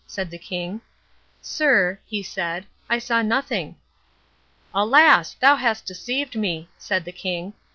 [0.07, 0.81] said the king.
[1.43, 3.75] "Sir," he said, "I saw nothing."
[4.73, 5.35] "Alas!
[5.35, 7.53] thou hast deceived me," said the king.